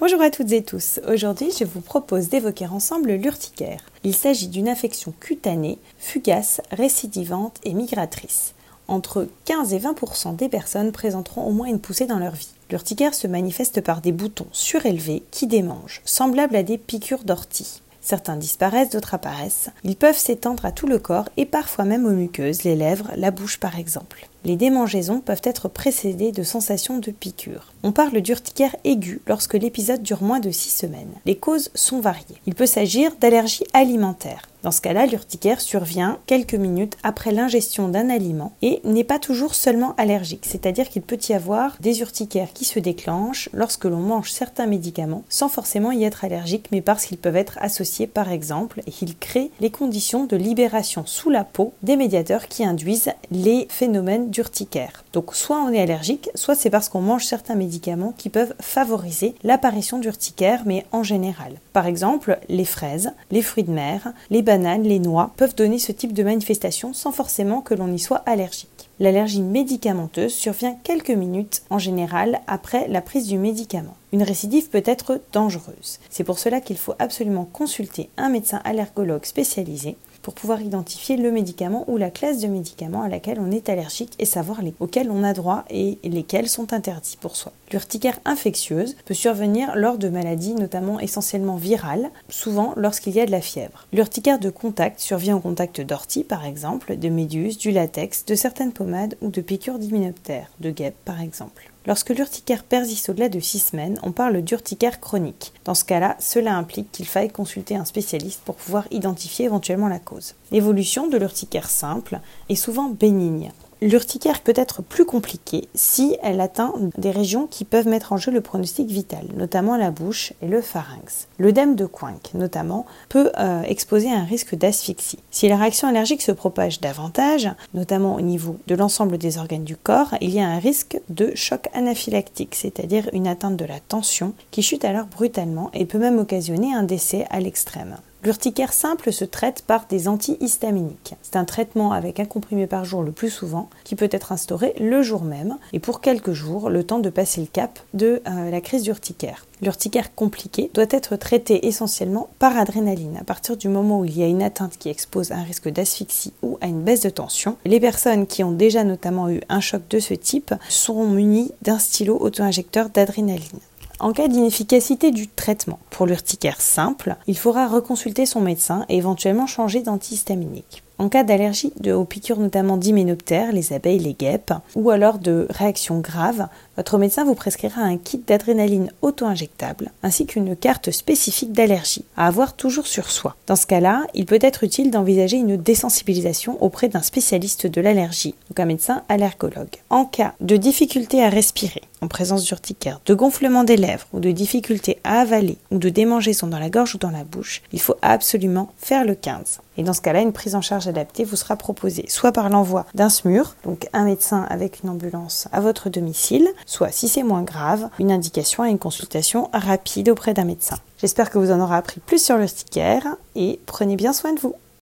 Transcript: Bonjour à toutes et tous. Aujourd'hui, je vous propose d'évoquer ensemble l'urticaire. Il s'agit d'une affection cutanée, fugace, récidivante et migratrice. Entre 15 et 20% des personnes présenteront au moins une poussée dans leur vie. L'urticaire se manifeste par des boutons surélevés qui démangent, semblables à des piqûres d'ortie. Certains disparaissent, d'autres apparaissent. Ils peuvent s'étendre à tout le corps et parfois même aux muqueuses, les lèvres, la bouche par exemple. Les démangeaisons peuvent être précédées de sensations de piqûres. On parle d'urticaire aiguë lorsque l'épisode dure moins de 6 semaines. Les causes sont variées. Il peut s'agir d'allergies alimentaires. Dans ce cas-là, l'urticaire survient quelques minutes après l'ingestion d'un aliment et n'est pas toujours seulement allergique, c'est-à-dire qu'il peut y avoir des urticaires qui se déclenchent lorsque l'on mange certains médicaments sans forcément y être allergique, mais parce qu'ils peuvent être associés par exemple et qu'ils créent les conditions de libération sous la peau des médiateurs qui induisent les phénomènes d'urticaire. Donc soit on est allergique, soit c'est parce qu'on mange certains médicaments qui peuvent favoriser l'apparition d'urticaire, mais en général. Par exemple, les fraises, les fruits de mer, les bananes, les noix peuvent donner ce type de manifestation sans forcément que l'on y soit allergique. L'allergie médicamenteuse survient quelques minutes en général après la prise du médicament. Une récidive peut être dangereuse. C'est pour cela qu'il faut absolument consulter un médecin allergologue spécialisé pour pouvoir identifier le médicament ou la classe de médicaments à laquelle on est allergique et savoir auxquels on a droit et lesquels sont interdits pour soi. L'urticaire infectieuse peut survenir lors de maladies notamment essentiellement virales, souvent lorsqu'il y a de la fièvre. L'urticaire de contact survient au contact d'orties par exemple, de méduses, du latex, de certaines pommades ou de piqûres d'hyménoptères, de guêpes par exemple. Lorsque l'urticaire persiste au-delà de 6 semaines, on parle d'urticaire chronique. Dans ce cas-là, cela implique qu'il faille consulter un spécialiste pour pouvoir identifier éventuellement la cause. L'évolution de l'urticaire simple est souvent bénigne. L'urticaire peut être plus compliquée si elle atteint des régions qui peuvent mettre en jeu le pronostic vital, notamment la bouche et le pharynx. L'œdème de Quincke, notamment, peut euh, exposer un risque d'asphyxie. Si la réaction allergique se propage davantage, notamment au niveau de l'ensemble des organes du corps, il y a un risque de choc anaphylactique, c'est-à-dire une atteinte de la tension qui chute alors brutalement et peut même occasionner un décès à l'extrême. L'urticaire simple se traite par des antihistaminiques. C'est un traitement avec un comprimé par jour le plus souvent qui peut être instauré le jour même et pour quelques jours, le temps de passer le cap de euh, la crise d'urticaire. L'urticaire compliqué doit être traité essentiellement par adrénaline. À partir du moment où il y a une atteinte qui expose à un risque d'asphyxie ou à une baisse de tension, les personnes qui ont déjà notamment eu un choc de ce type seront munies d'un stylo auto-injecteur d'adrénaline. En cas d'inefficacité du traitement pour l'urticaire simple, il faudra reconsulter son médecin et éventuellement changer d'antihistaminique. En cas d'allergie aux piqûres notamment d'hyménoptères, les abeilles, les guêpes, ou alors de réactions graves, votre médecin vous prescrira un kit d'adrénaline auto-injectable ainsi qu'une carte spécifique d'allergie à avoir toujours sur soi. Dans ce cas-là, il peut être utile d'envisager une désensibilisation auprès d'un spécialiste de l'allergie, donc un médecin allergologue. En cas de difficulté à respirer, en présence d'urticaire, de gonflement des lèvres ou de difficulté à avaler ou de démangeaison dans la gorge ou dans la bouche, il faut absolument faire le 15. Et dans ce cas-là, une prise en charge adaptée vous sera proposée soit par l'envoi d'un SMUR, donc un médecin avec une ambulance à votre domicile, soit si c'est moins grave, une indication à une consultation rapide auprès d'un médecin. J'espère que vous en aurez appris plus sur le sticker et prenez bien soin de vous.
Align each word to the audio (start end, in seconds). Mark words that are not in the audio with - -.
Bonjour 0.00 0.22
à 0.22 0.30
toutes 0.30 0.52
et 0.52 0.62
tous. 0.62 0.98
Aujourd'hui, 1.06 1.50
je 1.58 1.64
vous 1.64 1.82
propose 1.82 2.30
d'évoquer 2.30 2.66
ensemble 2.66 3.12
l'urticaire. 3.12 3.82
Il 4.02 4.14
s'agit 4.14 4.48
d'une 4.48 4.66
affection 4.66 5.12
cutanée, 5.20 5.76
fugace, 5.98 6.62
récidivante 6.72 7.58
et 7.64 7.74
migratrice. 7.74 8.54
Entre 8.88 9.28
15 9.44 9.74
et 9.74 9.78
20% 9.78 10.36
des 10.36 10.48
personnes 10.48 10.90
présenteront 10.90 11.44
au 11.46 11.50
moins 11.50 11.66
une 11.66 11.80
poussée 11.80 12.06
dans 12.06 12.18
leur 12.18 12.32
vie. 12.32 12.48
L'urticaire 12.70 13.12
se 13.12 13.26
manifeste 13.26 13.82
par 13.82 14.00
des 14.00 14.12
boutons 14.12 14.46
surélevés 14.52 15.22
qui 15.30 15.46
démangent, 15.46 16.00
semblables 16.06 16.56
à 16.56 16.62
des 16.62 16.78
piqûres 16.78 17.24
d'ortie. 17.24 17.82
Certains 18.00 18.36
disparaissent, 18.36 18.88
d'autres 18.88 19.12
apparaissent. 19.12 19.68
Ils 19.84 19.96
peuvent 19.96 20.16
s'étendre 20.16 20.64
à 20.64 20.72
tout 20.72 20.86
le 20.86 20.98
corps 20.98 21.28
et 21.36 21.44
parfois 21.44 21.84
même 21.84 22.06
aux 22.06 22.12
muqueuses, 22.12 22.62
les 22.62 22.74
lèvres, 22.74 23.10
la 23.16 23.30
bouche 23.30 23.60
par 23.60 23.78
exemple. 23.78 24.29
Les 24.44 24.56
démangeaisons 24.56 25.20
peuvent 25.20 25.42
être 25.44 25.68
précédées 25.68 26.32
de 26.32 26.42
sensations 26.42 26.98
de 26.98 27.10
piqûres. 27.10 27.72
On 27.82 27.92
parle 27.92 28.20
d'urticaire 28.20 28.74
aiguë 28.84 29.20
lorsque 29.26 29.54
l'épisode 29.54 30.02
dure 30.02 30.22
moins 30.22 30.40
de 30.40 30.50
6 30.50 30.70
semaines. 30.70 31.12
Les 31.26 31.36
causes 31.36 31.70
sont 31.74 32.00
variées. 32.00 32.40
Il 32.46 32.54
peut 32.54 32.66
s'agir 32.66 33.12
d'allergies 33.20 33.64
alimentaires. 33.74 34.50
Dans 34.62 34.70
ce 34.70 34.82
cas-là, 34.82 35.06
l'urticaire 35.06 35.60
survient 35.60 36.18
quelques 36.26 36.54
minutes 36.54 36.98
après 37.02 37.32
l'ingestion 37.32 37.88
d'un 37.88 38.10
aliment 38.10 38.52
et 38.60 38.80
n'est 38.84 39.04
pas 39.04 39.18
toujours 39.18 39.54
seulement 39.54 39.94
allergique, 39.96 40.44
c'est-à-dire 40.46 40.90
qu'il 40.90 41.00
peut 41.00 41.18
y 41.28 41.32
avoir 41.32 41.76
des 41.80 42.00
urticaires 42.00 42.52
qui 42.52 42.66
se 42.66 42.78
déclenchent 42.78 43.48
lorsque 43.54 43.86
l'on 43.86 44.00
mange 44.00 44.30
certains 44.30 44.66
médicaments 44.66 45.24
sans 45.30 45.48
forcément 45.48 45.92
y 45.92 46.04
être 46.04 46.24
allergique, 46.24 46.66
mais 46.72 46.82
parce 46.82 47.06
qu'ils 47.06 47.16
peuvent 47.16 47.36
être 47.36 47.56
associés 47.60 48.06
par 48.06 48.30
exemple 48.30 48.82
et 48.86 48.90
qu'ils 48.90 49.16
créent 49.16 49.50
les 49.60 49.70
conditions 49.70 50.26
de 50.26 50.36
libération 50.36 51.04
sous 51.06 51.30
la 51.30 51.44
peau 51.44 51.72
des 51.82 51.96
médiateurs 51.96 52.48
qui 52.48 52.64
induisent 52.64 53.12
les 53.30 53.66
phénomènes 53.70 54.29
d'urticaire. 54.30 55.04
Donc 55.12 55.34
soit 55.34 55.60
on 55.60 55.72
est 55.72 55.80
allergique, 55.80 56.30
soit 56.34 56.54
c'est 56.54 56.70
parce 56.70 56.88
qu'on 56.88 57.00
mange 57.00 57.24
certains 57.24 57.54
médicaments 57.54 58.14
qui 58.16 58.30
peuvent 58.30 58.54
favoriser 58.60 59.34
l'apparition 59.42 59.98
d'urticaire, 59.98 60.62
mais 60.64 60.86
en 60.92 61.02
général. 61.02 61.54
Par 61.72 61.86
exemple, 61.86 62.38
les 62.48 62.64
fraises, 62.64 63.12
les 63.30 63.42
fruits 63.42 63.64
de 63.64 63.72
mer, 63.72 64.12
les 64.30 64.42
bananes, 64.42 64.84
les 64.84 64.98
noix 64.98 65.32
peuvent 65.36 65.54
donner 65.54 65.78
ce 65.78 65.92
type 65.92 66.12
de 66.12 66.22
manifestation 66.22 66.92
sans 66.92 67.12
forcément 67.12 67.60
que 67.60 67.74
l'on 67.74 67.92
y 67.92 67.98
soit 67.98 68.22
allergique. 68.26 68.90
L'allergie 69.00 69.40
médicamenteuse 69.40 70.34
survient 70.34 70.76
quelques 70.84 71.10
minutes 71.10 71.62
en 71.70 71.78
général 71.78 72.40
après 72.46 72.86
la 72.88 73.00
prise 73.00 73.26
du 73.26 73.38
médicament. 73.38 73.96
Une 74.12 74.22
récidive 74.22 74.68
peut 74.68 74.82
être 74.84 75.20
dangereuse. 75.32 76.00
C'est 76.10 76.24
pour 76.24 76.38
cela 76.38 76.60
qu'il 76.60 76.76
faut 76.76 76.94
absolument 76.98 77.48
consulter 77.50 78.10
un 78.18 78.28
médecin 78.28 78.60
allergologue 78.64 79.24
spécialisé 79.24 79.96
pour 80.30 80.36
pouvoir 80.42 80.62
identifier 80.62 81.16
le 81.16 81.32
médicament 81.32 81.84
ou 81.88 81.96
la 81.96 82.08
classe 82.08 82.38
de 82.38 82.46
médicaments 82.46 83.02
à 83.02 83.08
laquelle 83.08 83.40
on 83.40 83.50
est 83.50 83.68
allergique 83.68 84.12
et 84.20 84.24
savoir 84.24 84.60
auxquels 84.78 85.10
on 85.10 85.24
a 85.24 85.32
droit 85.32 85.64
et 85.70 85.98
lesquels 86.04 86.48
sont 86.48 86.72
interdits 86.72 87.18
pour 87.20 87.34
soi. 87.34 87.50
L'urticaire 87.72 88.20
infectieuse 88.24 88.94
peut 89.06 89.14
survenir 89.14 89.74
lors 89.74 89.98
de 89.98 90.08
maladies 90.08 90.54
notamment 90.54 91.00
essentiellement 91.00 91.56
virales, 91.56 92.10
souvent 92.28 92.74
lorsqu'il 92.76 93.16
y 93.16 93.20
a 93.20 93.26
de 93.26 93.32
la 93.32 93.40
fièvre. 93.40 93.88
L'urticaire 93.92 94.38
de 94.38 94.50
contact 94.50 95.00
survient 95.00 95.34
au 95.36 95.40
contact 95.40 95.80
d'orties 95.80 96.22
par 96.22 96.46
exemple, 96.46 96.96
de 96.96 97.08
méduses, 97.08 97.58
du 97.58 97.72
latex, 97.72 98.24
de 98.24 98.36
certaines 98.36 98.72
pommades 98.72 99.16
ou 99.22 99.30
de 99.30 99.40
piqûres 99.40 99.80
d'hyménoptères, 99.80 100.52
de 100.60 100.70
guêpes 100.70 100.94
par 101.04 101.20
exemple. 101.20 101.72
Lorsque 101.86 102.10
l'urticaire 102.10 102.62
persiste 102.62 103.08
au-delà 103.08 103.30
de 103.30 103.40
6 103.40 103.58
semaines, 103.58 103.98
on 104.02 104.12
parle 104.12 104.42
d'urticaire 104.42 105.00
chronique. 105.00 105.52
Dans 105.64 105.74
ce 105.74 105.84
cas-là, 105.84 106.16
cela 106.20 106.54
implique 106.56 106.92
qu'il 106.92 107.06
faille 107.06 107.30
consulter 107.30 107.74
un 107.74 107.86
spécialiste 107.86 108.42
pour 108.44 108.56
pouvoir 108.56 108.86
identifier 108.90 109.46
éventuellement 109.46 109.88
la 109.88 109.98
cause. 109.98 110.34
L'évolution 110.50 111.08
de 111.08 111.16
l'urticaire 111.16 111.70
simple 111.70 112.20
est 112.50 112.54
souvent 112.54 112.90
bénigne. 112.90 113.50
L'urticaire 113.82 114.42
peut 114.42 114.52
être 114.56 114.82
plus 114.82 115.06
compliquée 115.06 115.66
si 115.74 116.16
elle 116.22 116.42
atteint 116.42 116.74
des 116.98 117.10
régions 117.10 117.46
qui 117.46 117.64
peuvent 117.64 117.88
mettre 117.88 118.12
en 118.12 118.18
jeu 118.18 118.30
le 118.30 118.42
pronostic 118.42 118.88
vital, 118.88 119.24
notamment 119.36 119.76
la 119.78 119.90
bouche 119.90 120.34
et 120.42 120.48
le 120.48 120.60
pharynx. 120.60 121.28
L'œdème 121.38 121.76
de 121.76 121.86
Quincke, 121.86 122.34
notamment, 122.34 122.84
peut 123.08 123.30
euh, 123.38 123.62
exposer 123.62 124.10
un 124.10 124.24
risque 124.24 124.54
d'asphyxie. 124.54 125.20
Si 125.30 125.48
la 125.48 125.56
réaction 125.56 125.88
allergique 125.88 126.20
se 126.20 126.32
propage 126.32 126.80
davantage, 126.80 127.48
notamment 127.72 128.16
au 128.16 128.20
niveau 128.20 128.58
de 128.66 128.74
l'ensemble 128.74 129.16
des 129.16 129.38
organes 129.38 129.64
du 129.64 129.76
corps, 129.76 130.14
il 130.20 130.30
y 130.30 130.40
a 130.40 130.46
un 130.46 130.58
risque 130.58 131.00
de 131.08 131.32
choc 131.34 131.68
anaphylactique, 131.72 132.56
c'est-à-dire 132.56 133.08
une 133.14 133.26
atteinte 133.26 133.56
de 133.56 133.64
la 133.64 133.80
tension 133.80 134.34
qui 134.50 134.62
chute 134.62 134.84
alors 134.84 135.06
brutalement 135.06 135.70
et 135.72 135.86
peut 135.86 135.98
même 135.98 136.18
occasionner 136.18 136.74
un 136.74 136.82
décès 136.82 137.26
à 137.30 137.40
l'extrême. 137.40 137.96
L'urticaire 138.22 138.74
simple 138.74 139.12
se 139.12 139.24
traite 139.24 139.62
par 139.66 139.86
des 139.86 140.06
antihistaminiques. 140.06 141.14
C'est 141.22 141.36
un 141.36 141.46
traitement 141.46 141.92
avec 141.92 142.20
un 142.20 142.26
comprimé 142.26 142.66
par 142.66 142.84
jour 142.84 143.02
le 143.02 143.12
plus 143.12 143.30
souvent 143.30 143.70
qui 143.82 143.96
peut 143.96 144.10
être 144.10 144.32
instauré 144.32 144.74
le 144.78 145.02
jour 145.02 145.22
même 145.22 145.56
et 145.72 145.78
pour 145.78 146.02
quelques 146.02 146.32
jours, 146.32 146.68
le 146.68 146.84
temps 146.84 146.98
de 146.98 147.08
passer 147.08 147.40
le 147.40 147.46
cap 147.46 147.78
de 147.94 148.22
euh, 148.28 148.50
la 148.50 148.60
crise 148.60 148.82
d'urticaire. 148.82 149.46
L'urticaire 149.62 150.14
compliqué 150.14 150.70
doit 150.74 150.86
être 150.90 151.16
traité 151.16 151.66
essentiellement 151.66 152.28
par 152.38 152.58
adrénaline. 152.58 153.16
À 153.18 153.24
partir 153.24 153.56
du 153.56 153.68
moment 153.68 154.00
où 154.00 154.04
il 154.04 154.18
y 154.18 154.22
a 154.22 154.26
une 154.26 154.42
atteinte 154.42 154.76
qui 154.78 154.90
expose 154.90 155.32
à 155.32 155.36
un 155.36 155.42
risque 155.42 155.70
d'asphyxie 155.70 156.34
ou 156.42 156.58
à 156.60 156.66
une 156.66 156.82
baisse 156.82 157.00
de 157.00 157.10
tension, 157.10 157.56
les 157.64 157.80
personnes 157.80 158.26
qui 158.26 158.44
ont 158.44 158.52
déjà 158.52 158.84
notamment 158.84 159.30
eu 159.30 159.40
un 159.48 159.60
choc 159.60 159.82
de 159.88 159.98
ce 159.98 160.12
type 160.12 160.54
seront 160.68 161.08
munies 161.08 161.52
d'un 161.62 161.78
stylo 161.78 162.18
auto-injecteur 162.20 162.90
d'adrénaline. 162.90 163.60
En 164.00 164.14
cas 164.14 164.28
d'inefficacité 164.28 165.10
du 165.10 165.28
traitement 165.28 165.78
pour 165.90 166.06
l'urticaire 166.06 166.62
simple, 166.62 167.16
il 167.26 167.36
faudra 167.36 167.68
reconsulter 167.68 168.24
son 168.24 168.40
médecin 168.40 168.86
et 168.88 168.96
éventuellement 168.96 169.46
changer 169.46 169.82
d'antihistaminique. 169.82 170.82
En 170.96 171.10
cas 171.10 171.22
d'allergie 171.22 171.72
aux 171.86 172.04
piqûres 172.06 172.40
notamment 172.40 172.78
d'hyménoptères, 172.78 173.52
les 173.52 173.74
abeilles, 173.74 173.98
les 173.98 174.14
guêpes, 174.14 174.54
ou 174.74 174.88
alors 174.88 175.18
de 175.18 175.46
réactions 175.50 176.00
graves, 176.00 176.48
votre 176.80 176.96
médecin 176.96 177.26
vous 177.26 177.34
prescrira 177.34 177.82
un 177.82 177.98
kit 177.98 178.22
d'adrénaline 178.26 178.90
auto-injectable 179.02 179.90
ainsi 180.02 180.24
qu'une 180.24 180.56
carte 180.56 180.90
spécifique 180.90 181.52
d'allergie 181.52 182.06
à 182.16 182.26
avoir 182.26 182.56
toujours 182.56 182.86
sur 182.86 183.10
soi. 183.10 183.36
Dans 183.46 183.54
ce 183.54 183.66
cas-là, 183.66 184.04
il 184.14 184.24
peut 184.24 184.38
être 184.40 184.64
utile 184.64 184.90
d'envisager 184.90 185.36
une 185.36 185.58
désensibilisation 185.58 186.56
auprès 186.64 186.88
d'un 186.88 187.02
spécialiste 187.02 187.66
de 187.66 187.82
l'allergie, 187.82 188.34
donc 188.48 188.60
un 188.60 188.64
médecin 188.64 189.02
allergologue. 189.10 189.76
En 189.90 190.06
cas 190.06 190.32
de 190.40 190.56
difficulté 190.56 191.22
à 191.22 191.28
respirer, 191.28 191.82
en 192.00 192.08
présence 192.08 192.44
d'urticaire, 192.44 193.02
de 193.04 193.12
gonflement 193.12 193.62
des 193.62 193.76
lèvres 193.76 194.06
ou 194.14 194.20
de 194.20 194.30
difficulté 194.30 194.98
à 195.04 195.20
avaler 195.20 195.58
ou 195.70 195.76
de 195.76 195.90
démangeaison 195.90 196.46
dans 196.46 196.58
la 196.58 196.70
gorge 196.70 196.94
ou 196.94 196.98
dans 196.98 197.10
la 197.10 197.24
bouche, 197.24 197.60
il 197.74 197.80
faut 197.80 197.96
absolument 198.00 198.72
faire 198.78 199.04
le 199.04 199.14
15. 199.14 199.60
Et 199.76 199.82
dans 199.82 199.92
ce 199.92 200.00
cas-là, 200.00 200.20
une 200.20 200.32
prise 200.32 200.54
en 200.54 200.60
charge 200.60 200.88
adaptée 200.88 201.24
vous 201.24 201.36
sera 201.36 201.56
proposée 201.56 202.04
soit 202.08 202.32
par 202.32 202.50
l'envoi 202.50 202.86
d'un 202.94 203.08
SMUR, 203.08 203.56
donc 203.64 203.88
un 203.92 204.04
médecin 204.04 204.46
avec 204.50 204.82
une 204.82 204.90
ambulance 204.90 205.48
à 205.52 205.60
votre 205.60 205.88
domicile, 205.88 206.48
soit 206.70 206.92
si 206.92 207.08
c'est 207.08 207.24
moins 207.24 207.42
grave, 207.42 207.88
une 207.98 208.12
indication 208.12 208.62
à 208.62 208.68
une 208.68 208.78
consultation 208.78 209.50
rapide 209.52 210.08
auprès 210.08 210.34
d'un 210.34 210.44
médecin. 210.44 210.76
J'espère 210.98 211.28
que 211.28 211.38
vous 211.38 211.50
en 211.50 211.58
aurez 211.58 211.74
appris 211.74 211.98
plus 211.98 212.22
sur 212.24 212.36
le 212.36 212.46
sticker 212.46 213.02
et 213.34 213.58
prenez 213.66 213.96
bien 213.96 214.12
soin 214.12 214.34
de 214.34 214.38
vous. 214.38 214.54